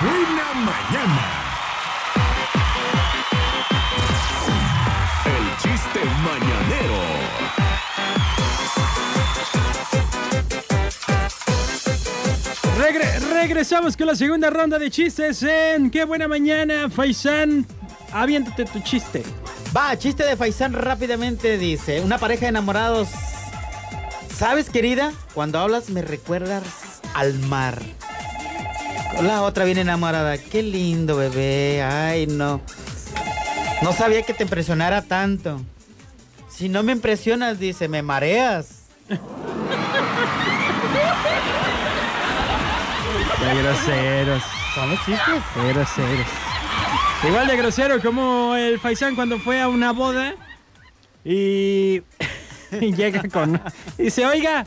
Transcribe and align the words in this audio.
buena 0.00 0.54
mañana. 0.54 1.26
El 5.24 5.56
chiste 5.58 6.00
mañanero. 6.24 7.02
Regre- 12.78 13.18
regresamos 13.32 13.96
con 13.96 14.06
la 14.06 14.14
segunda 14.14 14.50
ronda 14.50 14.78
de 14.78 14.90
chistes 14.90 15.42
en 15.42 15.90
Qué 15.90 16.04
buena 16.04 16.28
mañana, 16.28 16.90
Faisán. 16.90 17.66
Aviéntate 18.12 18.64
tu 18.66 18.80
chiste. 18.80 19.22
Va, 19.76 19.96
chiste 19.98 20.24
de 20.24 20.36
Faisán 20.36 20.72
rápidamente 20.72 21.58
dice, 21.58 22.00
una 22.00 22.18
pareja 22.18 22.42
de 22.42 22.48
enamorados. 22.48 23.08
¿Sabes, 24.36 24.68
querida? 24.68 25.12
Cuando 25.34 25.58
hablas 25.58 25.88
me 25.90 26.02
recuerdas 26.02 26.62
al 27.14 27.34
mar. 27.40 27.80
La 29.22 29.42
otra 29.42 29.64
bien 29.64 29.78
enamorada. 29.78 30.38
Qué 30.38 30.62
lindo, 30.62 31.16
bebé. 31.16 31.82
Ay, 31.82 32.26
no. 32.26 32.60
No 33.82 33.92
sabía 33.92 34.22
que 34.22 34.34
te 34.34 34.44
impresionara 34.44 35.02
tanto. 35.02 35.60
Si 36.48 36.68
no 36.68 36.82
me 36.82 36.92
impresionas, 36.92 37.58
dice, 37.58 37.88
me 37.88 38.02
mareas. 38.02 38.84
Qué 39.08 39.16
groseros. 43.62 44.42
Son 44.74 44.90
los 44.90 44.98
chistes. 45.04 45.42
Qué 45.54 45.72
groseros. 45.72 46.26
Igual 47.26 47.46
de 47.46 47.56
grosero 47.56 48.00
como 48.00 48.54
el 48.56 48.78
Faisán 48.78 49.14
cuando 49.16 49.38
fue 49.38 49.60
a 49.60 49.68
una 49.68 49.92
boda 49.92 50.34
y, 51.24 52.02
y 52.80 52.92
llega 52.94 53.22
con... 53.28 53.60
Dice, 53.98 54.26
oiga, 54.26 54.66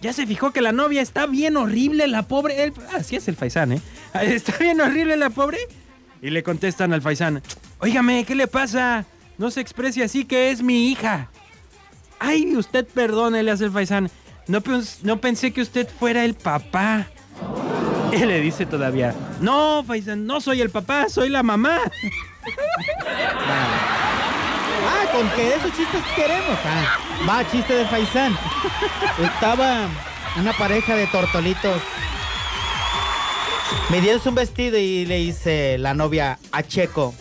ya 0.00 0.12
se 0.12 0.26
fijó 0.26 0.52
que 0.52 0.60
la 0.60 0.72
novia 0.72 1.02
está 1.02 1.26
bien 1.26 1.56
horrible, 1.56 2.06
la 2.08 2.22
pobre... 2.22 2.64
Él- 2.64 2.72
así 2.94 3.16
es 3.16 3.28
el 3.28 3.36
Faisán, 3.36 3.72
¿eh? 3.72 3.80
Está 4.22 4.56
bien 4.58 4.80
horrible 4.80 5.16
la 5.16 5.30
pobre. 5.30 5.58
Y 6.22 6.30
le 6.30 6.42
contestan 6.42 6.92
al 6.92 7.02
Faisán, 7.02 7.42
óigame, 7.78 8.24
¿qué 8.24 8.34
le 8.34 8.46
pasa? 8.46 9.04
No 9.38 9.50
se 9.50 9.60
exprese 9.60 10.02
así 10.02 10.24
que 10.24 10.50
es 10.50 10.62
mi 10.62 10.90
hija. 10.90 11.28
Ay, 12.18 12.54
usted 12.56 12.86
perdone, 12.86 13.42
le 13.42 13.50
hace 13.50 13.64
el 13.64 13.70
Faisán. 13.70 14.10
No, 14.46 14.62
no 15.02 15.20
pensé 15.20 15.52
que 15.52 15.62
usted 15.62 15.88
fuera 15.98 16.24
el 16.24 16.34
papá. 16.34 17.06
Y 18.12 18.24
le 18.24 18.40
dice 18.40 18.66
todavía, 18.66 19.14
no, 19.40 19.84
Faisán, 19.86 20.26
no 20.26 20.40
soy 20.40 20.60
el 20.60 20.70
papá, 20.70 21.08
soy 21.08 21.28
la 21.28 21.44
mamá. 21.44 21.78
Con 25.12 25.28
que 25.30 25.54
esos 25.54 25.76
chistes 25.76 26.02
queremos. 26.14 26.58
Ah, 26.64 26.98
va, 27.28 27.50
chiste 27.50 27.74
de 27.74 27.86
Faisán. 27.86 28.36
Estaba 29.22 29.88
una 30.36 30.52
pareja 30.52 30.94
de 30.94 31.06
tortolitos. 31.08 31.82
Me 33.90 34.00
dieron 34.00 34.20
un 34.24 34.34
vestido 34.34 34.78
y 34.78 35.04
le 35.04 35.16
dice 35.18 35.78
la 35.78 35.94
novia 35.94 36.38
a 36.52 36.62
Checo. 36.62 37.14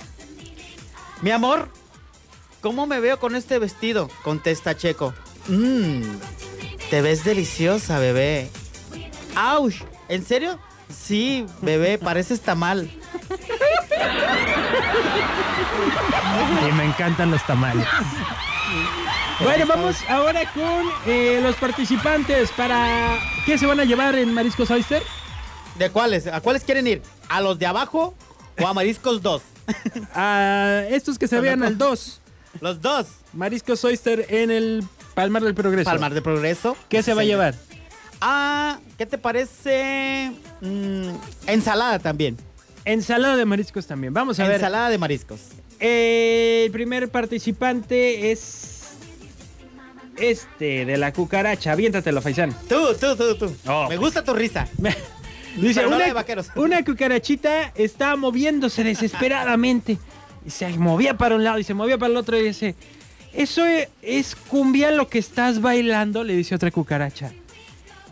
Mi 1.22 1.32
amor, 1.32 1.70
¿cómo 2.62 2.86
me 2.86 3.00
veo 3.00 3.20
con 3.20 3.36
este 3.36 3.60
vestido? 3.60 4.10
Contesta 4.23 4.78
Checo. 4.78 5.14
Mmm, 5.48 6.02
te 6.90 7.02
ves 7.02 7.23
deliciosa, 7.23 8.00
bebé. 8.00 8.50
¡Auch! 9.36 9.76
¿En 10.08 10.26
serio? 10.26 10.60
Sí, 10.90 11.45
bebé, 11.62 11.98
pareces 11.98 12.42
tamal. 12.42 12.90
Y 16.67 16.72
me 16.73 16.86
encantan 16.86 17.31
los 17.31 17.45
tamales. 17.45 17.88
Bueno, 19.42 19.66
vamos 19.66 19.97
ahora 20.09 20.42
con 20.53 20.86
eh, 21.05 21.39
los 21.42 21.55
participantes 21.55 22.52
para... 22.52 23.17
¿Qué 23.45 23.58
se 23.58 23.66
van 23.66 23.80
a 23.80 23.86
llevar 23.86 24.16
en 24.16 24.33
Mariscos 24.33 24.70
Oyster? 24.70 25.02
¿De 25.77 25.89
cuáles? 25.89 26.27
¿A 26.27 26.42
cuáles 26.42 26.64
quieren 26.64 26.88
ir? 26.88 27.02
¿A 27.30 27.39
los 27.39 27.58
de 27.58 27.66
abajo 27.66 28.14
o 28.59 28.67
a 28.67 28.73
Mariscos 28.73 29.22
2? 29.22 29.42
A 30.14 30.83
estos 30.89 31.17
que 31.17 31.27
se 31.27 31.39
vean 31.39 31.64
al 31.64 31.77
2. 31.77 32.21
Los 32.59 32.82
dos. 32.82 33.08
Mariscos 33.33 33.83
Oyster 33.86 34.26
en 34.30 34.52
el 34.52 34.83
Palmar 35.14 35.43
del 35.43 35.54
Progreso. 35.54 35.89
Palmar 35.89 36.14
de 36.14 36.21
Progreso. 36.21 36.76
¿Qué 36.89 37.04
se 37.04 37.14
va 37.14 37.21
a 37.21 37.26
llevar? 37.26 37.55
Ah, 38.20 38.80
¿qué 38.98 39.05
te 39.05 39.17
parece? 39.17 40.33
Mm, 40.61 41.11
ensalada 41.48 41.99
también. 41.99 42.36
Ensalada 42.92 43.38
de 43.38 43.45
mariscos 43.45 43.86
también. 43.86 44.14
Vamos 44.14 44.39
a 44.39 44.44
ver. 44.44 44.55
ensalada 44.55 44.89
de 44.89 44.98
mariscos. 44.98 45.39
Eh, 45.80 46.64
el 46.66 46.72
primer 46.72 47.10
participante 47.10 48.32
es 48.32 48.89
este 50.17 50.86
de 50.86 50.98
la 50.98 51.14
cucaracha. 51.14 51.72
Aviéntatelo, 51.72 52.20
Faisán. 52.22 52.55
Tú, 52.67 52.95
tú, 53.00 53.16
tú, 53.16 53.36
tú. 53.36 53.55
Oh, 53.67 53.88
Me 53.89 53.98
gusta 53.98 54.23
tu 54.23 54.33
risa. 54.33 54.67
Dice, 55.55 55.86
una, 55.86 55.98
de 56.00 56.14
vaqueros. 56.14 56.48
una 56.55 56.83
cucarachita 56.83 57.73
estaba 57.76 58.16
moviéndose 58.16 58.83
desesperadamente. 58.83 59.98
Y 60.45 60.50
se 60.50 60.70
movía 60.70 61.16
para 61.16 61.36
un 61.36 61.44
lado 61.44 61.60
y 61.60 61.64
se 61.64 61.73
movía 61.73 61.98
para 61.98 62.11
el 62.11 62.17
otro 62.17 62.38
y 62.39 62.44
dice, 62.44 62.76
¿eso 63.33 63.67
e- 63.67 63.89
es 64.02 64.36
cumbia 64.36 64.89
lo 64.92 65.10
que 65.10 65.20
estás 65.20 65.61
bailando? 65.61 66.23
Le 66.23 66.36
dice 66.36 66.56
otra 66.56 66.71
cucaracha. 66.71 67.33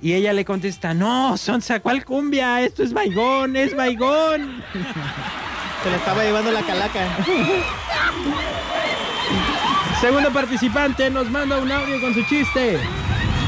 Y 0.02 0.14
ella 0.14 0.34
le 0.34 0.46
contesta, 0.46 0.94
no, 0.94 1.38
Sonsa, 1.38 1.80
¿cuál 1.80 2.06
cumbia? 2.06 2.62
Esto 2.62 2.84
es 2.84 2.94
baigón, 2.94 3.56
es 3.56 3.76
baigón. 3.76 4.64
Se 5.84 5.90
le 5.90 5.96
estaba 5.98 6.24
llevando 6.24 6.52
la 6.52 6.62
calaca. 6.62 7.18
Segundo 10.00 10.32
participante 10.32 11.10
nos 11.10 11.30
manda 11.32 11.58
un 11.58 11.72
audio 11.72 12.00
con 12.00 12.14
su 12.14 12.22
chiste. 12.24 12.80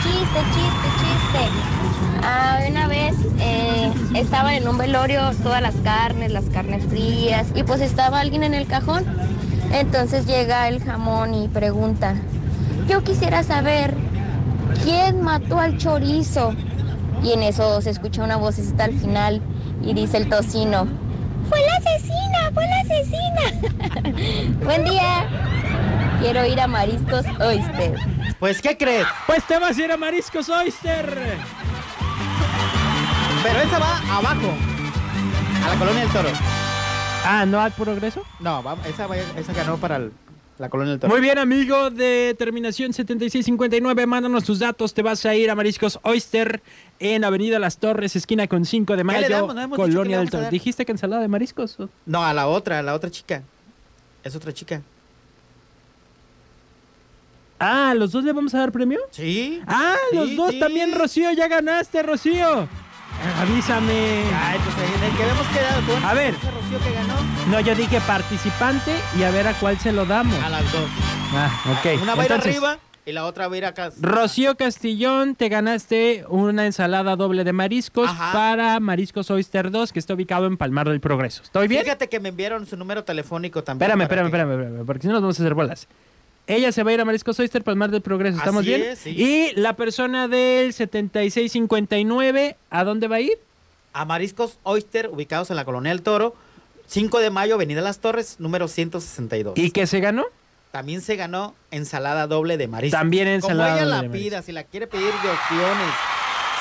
Chiste, 0.01 0.39
chiste, 0.53 0.87
chiste. 0.97 1.49
Ah, 2.23 2.59
una 2.67 2.87
vez 2.87 3.15
eh, 3.39 3.91
estaban 4.15 4.53
en 4.55 4.67
un 4.67 4.77
velorio 4.77 5.31
todas 5.43 5.61
las 5.61 5.75
carnes, 5.83 6.31
las 6.31 6.45
carnes 6.45 6.83
frías, 6.85 7.47
y 7.53 7.63
pues 7.63 7.81
estaba 7.81 8.19
alguien 8.19 8.43
en 8.43 8.53
el 8.53 8.65
cajón. 8.65 9.05
Entonces 9.71 10.25
llega 10.25 10.67
el 10.67 10.83
jamón 10.83 11.35
y 11.35 11.47
pregunta, 11.47 12.15
yo 12.87 13.03
quisiera 13.03 13.43
saber, 13.43 13.93
¿quién 14.83 15.21
mató 15.21 15.59
al 15.59 15.77
chorizo? 15.77 16.53
Y 17.23 17.33
en 17.33 17.43
eso 17.43 17.81
se 17.81 17.89
escucha 17.89 18.23
una 18.23 18.37
vocecita 18.37 18.85
al 18.85 18.93
final 18.93 19.41
y 19.81 19.93
dice 19.93 20.17
el 20.17 20.29
tocino, 20.29 20.87
fue 21.49 21.59
la 21.65 21.73
asesina, 21.77 22.51
fue 22.53 22.65
la 22.67 22.79
asesina. 22.81 24.59
Buen 24.65 24.85
día. 24.85 25.27
Quiero 26.21 26.45
ir 26.45 26.59
a 26.59 26.67
Mariscos 26.67 27.25
Oyster. 27.39 27.95
Pues, 28.39 28.61
¿qué 28.61 28.77
crees? 28.77 29.05
Pues 29.25 29.43
te 29.45 29.57
vas 29.57 29.77
a 29.77 29.81
ir 29.83 29.91
a 29.91 29.97
Mariscos 29.97 30.49
Oyster. 30.49 31.17
Pero 33.43 33.59
esa 33.59 33.79
va 33.79 33.97
abajo. 34.17 34.51
A 35.65 35.69
la 35.69 35.75
colonia 35.75 36.01
del 36.03 36.11
toro. 36.11 36.29
Ah, 37.25 37.45
¿no 37.45 37.59
al 37.61 37.71
progreso? 37.71 38.23
No, 38.39 38.61
va- 38.63 38.77
esa, 38.85 39.07
esa 39.37 39.53
ganó 39.53 39.77
para 39.77 39.97
el- 39.97 40.11
la 40.59 40.69
colonia 40.69 40.97
del. 40.97 41.09
Muy 41.09 41.21
bien, 41.21 41.37
amigo 41.37 41.89
de 41.89 42.35
terminación 42.37 42.93
7659, 42.93 44.05
mándanos 44.05 44.43
tus 44.43 44.59
datos. 44.59 44.93
Te 44.93 45.01
vas 45.01 45.25
a 45.25 45.33
ir 45.35 45.49
a 45.49 45.55
Mariscos 45.55 45.99
Oyster 46.03 46.61
en 46.99 47.23
Avenida 47.23 47.57
Las 47.59 47.77
Torres, 47.77 48.15
esquina 48.15 48.47
con 48.47 48.65
5 48.65 48.93
de 48.95 48.97
¿Qué 48.97 49.03
le 49.03 49.21
mayo, 49.21 49.29
damos? 49.29 49.55
No 49.55 49.75
Colonia 49.75 50.19
del 50.19 50.29
dar. 50.29 50.49
¿Dijiste 50.51 50.85
que 50.85 50.91
ensalada 50.91 51.21
de 51.21 51.27
mariscos? 51.27 51.77
No, 52.05 52.23
a 52.23 52.33
la 52.33 52.47
otra, 52.47 52.79
a 52.79 52.83
la 52.83 52.93
otra 52.93 53.09
chica. 53.09 53.41
Es 54.23 54.35
otra 54.35 54.53
chica. 54.53 54.81
Ah, 57.59 57.93
¿los 57.95 58.11
dos 58.11 58.23
le 58.23 58.31
vamos 58.31 58.53
a 58.53 58.59
dar 58.59 58.71
premio? 58.71 58.99
Sí. 59.11 59.61
Ah, 59.67 59.95
Sí, 60.11 60.15
los 60.15 60.35
dos 60.35 60.51
sí. 60.51 60.59
también, 60.59 60.93
Rocío, 60.93 61.31
ya 61.33 61.47
ganaste, 61.47 62.03
Rocío. 62.03 62.67
Avísame. 63.39 64.23
Ay, 64.35 64.59
pues 64.63 64.75
en 64.97 65.03
el 65.03 65.15
que 65.17 65.23
habíamos 65.23 65.47
quedado. 65.47 65.81
¿tú 65.81 66.05
A 66.05 66.13
ver. 66.13 66.33
Rocío 66.33 66.79
que 66.83 66.91
ganó? 66.93 67.13
No, 67.49 67.59
yo 67.61 67.73
dije 67.75 68.01
participante 68.01 68.93
y 69.17 69.23
a 69.23 69.31
ver 69.31 69.47
a 69.47 69.53
cuál 69.53 69.79
se 69.79 69.91
lo 69.91 70.05
damos. 70.05 70.35
A 70.43 70.49
las 70.49 70.71
dos. 70.71 70.89
Ah, 71.33 71.49
ok. 71.71 72.01
Una 72.01 72.15
va 72.15 72.23
a 72.23 72.25
ir 72.25 72.31
Entonces, 72.31 72.55
arriba 72.57 72.79
y 73.05 73.11
la 73.13 73.25
otra 73.25 73.47
va 73.47 73.55
a 73.55 73.57
ir 73.57 73.65
acá. 73.65 73.91
Rocío 74.01 74.55
Castillón, 74.57 75.35
te 75.35 75.47
ganaste 75.47 76.25
una 76.27 76.65
ensalada 76.65 77.15
doble 77.15 77.43
de 77.45 77.53
mariscos 77.53 78.09
Ajá. 78.09 78.33
para 78.33 78.79
Mariscos 78.81 79.31
Oyster 79.31 79.71
2, 79.71 79.93
que 79.93 79.99
está 79.99 80.13
ubicado 80.15 80.45
en 80.45 80.57
Palmar 80.57 80.89
del 80.89 80.99
Progreso. 80.99 81.41
¿Estoy 81.43 81.67
bien? 81.69 81.83
Fíjate 81.83 82.09
que 82.09 82.19
me 82.19 82.29
enviaron 82.29 82.65
su 82.67 82.75
número 82.75 83.03
telefónico 83.05 83.63
también. 83.63 83.89
Espérame, 83.89 84.01
espérame, 84.03 84.25
que- 84.29 84.37
espérame, 84.37 84.51
espérame, 84.63 84.85
porque 84.85 85.01
si 85.03 85.07
no 85.07 85.13
nos 85.13 85.21
vamos 85.21 85.39
a 85.39 85.43
hacer 85.43 85.53
bolas. 85.53 85.87
Ella 86.49 86.71
se 86.71 86.81
va 86.81 86.89
a 86.89 86.93
ir 86.95 86.99
a 86.99 87.05
Mariscos 87.05 87.39
Oyster, 87.39 87.63
Palmar 87.63 87.91
del 87.91 88.01
Progreso, 88.01 88.39
¿estamos 88.39 88.61
Así 88.61 88.69
bien? 88.69 88.81
es, 88.81 88.97
sí. 88.97 89.11
Y 89.11 89.51
la 89.53 89.75
persona 89.75 90.27
del 90.27 90.73
7659, 90.73 92.57
¿a 92.71 92.83
dónde 92.83 93.07
va 93.07 93.17
a 93.17 93.19
ir? 93.21 93.37
A 93.93 94.03
Mariscos 94.03 94.57
Oyster, 94.63 95.09
ubicados 95.13 95.51
en 95.51 95.57
la 95.57 95.63
Colonia 95.63 95.91
del 95.91 96.01
Toro. 96.01 96.35
5 96.87 97.19
de 97.19 97.29
mayo, 97.29 97.53
Avenida 97.53 97.81
Las 97.81 97.99
Torres, 97.99 98.37
número 98.39 98.67
162. 98.67 99.59
¿Y 99.59 99.69
qué 99.69 99.85
se 99.85 99.99
ganó? 99.99 100.25
También 100.71 101.01
se 101.01 101.15
ganó 101.17 101.53
ensalada 101.69 102.25
doble 102.25 102.57
de 102.57 102.67
mariscos. 102.67 102.99
También 102.99 103.27
ensalada 103.27 103.69
Como 103.69 103.81
ella 103.81 103.95
doble 103.97 104.07
la 104.07 104.11
pida, 104.11 104.41
si 104.41 104.51
la 104.51 104.63
quiere 104.63 104.87
pedir 104.87 105.13
de 105.21 105.29
opciones, 105.29 105.93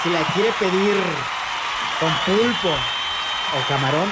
si 0.03 0.11
la 0.11 0.23
quiere 0.35 0.51
pedir 0.59 0.97
con 1.99 2.13
pulpo 2.27 2.69
o 2.69 3.69
camarón, 3.71 4.09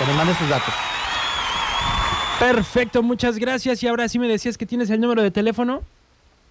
que 0.00 0.04
nos 0.04 0.16
mande 0.16 0.34
sus 0.34 0.48
datos. 0.48 0.74
Perfecto, 2.38 3.02
muchas 3.02 3.38
gracias. 3.38 3.82
Y 3.82 3.88
ahora 3.88 4.08
sí 4.08 4.18
me 4.18 4.28
decías 4.28 4.58
que 4.58 4.66
tienes 4.66 4.90
el 4.90 5.00
número 5.00 5.22
de 5.22 5.30
teléfono. 5.30 5.82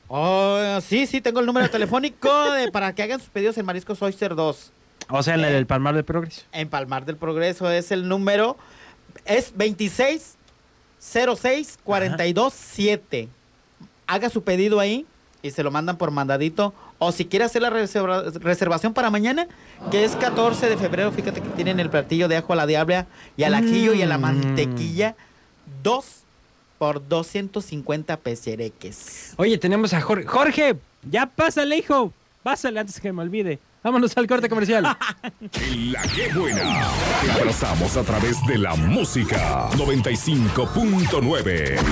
Oh, 0.08 0.80
sí, 0.82 1.08
sí, 1.08 1.22
tengo 1.22 1.40
el 1.40 1.46
número 1.46 1.70
telefónico 1.70 2.52
de- 2.52 2.72
para 2.72 2.94
que 2.94 3.04
hagan 3.04 3.20
sus 3.20 3.30
pedidos 3.30 3.58
en 3.58 3.66
Mariscos 3.66 4.02
Oyster 4.02 4.36
2. 4.36 4.72
O 5.10 5.24
sea, 5.24 5.36
en 5.36 5.42
el 5.44 5.66
Palmar 5.66 5.96
del 5.96 6.04
Progreso. 6.06 6.44
En 6.52 6.70
Palmar 6.70 7.06
del 7.06 7.18
Progreso 7.18 7.70
es 7.70 7.92
el 7.92 8.08
número, 8.08 8.58
es 9.26 9.54
26 9.56 10.36
06 11.00 11.78
42 11.84 12.54
7. 12.54 13.28
Haga 14.08 14.30
su 14.30 14.44
pedido 14.44 14.80
ahí 14.80 15.06
y 15.42 15.52
se 15.52 15.64
lo 15.64 15.72
mandan 15.72 15.98
por 15.98 16.12
mandadito. 16.12 16.74
O 17.00 17.12
si 17.12 17.26
quiere 17.26 17.44
hacer 17.46 17.62
la 17.62 17.70
reserva- 17.70 18.24
reservación 18.40 18.94
para 18.94 19.10
mañana, 19.10 19.48
que 19.92 20.06
es 20.06 20.16
14 20.16 20.70
de 20.70 20.78
febrero, 20.78 21.12
fíjate 21.12 21.42
que 21.42 21.50
tienen 21.50 21.80
el 21.82 21.90
platillo 21.90 22.28
de 22.30 22.38
ajo 22.38 22.54
a 22.54 22.56
la 22.56 22.66
diabla 22.66 23.08
y 23.36 23.44
al 23.44 23.54
ajillo 23.56 23.94
y 23.94 24.02
a 24.02 24.06
la 24.06 24.18
Mm. 24.18 24.22
mantequilla. 24.22 25.16
Dos 25.82 26.06
por 26.78 27.08
250 27.08 28.18
pesereques. 28.18 29.34
Oye, 29.38 29.58
tenemos 29.58 29.94
a 29.94 30.02
Jorge. 30.02 30.28
Jorge, 30.28 30.76
ya 31.10 31.26
pásale, 31.26 31.78
hijo. 31.78 32.12
Pásale 32.44 32.80
antes 32.80 33.00
que 33.00 33.14
me 33.14 33.22
olvide. 33.22 33.60
Vámonos 33.84 34.16
al 34.18 34.28
corte 34.28 34.50
comercial. 34.50 34.86
En 35.54 35.92
la 35.92 36.02
que 36.04 36.30
buena. 36.34 36.88
Te 37.22 37.32
abrazamos 37.32 37.98
a 37.98 38.04
través 38.04 38.38
de 38.48 38.58
la 38.58 38.76
música 38.76 39.70
95.9. 39.72 41.84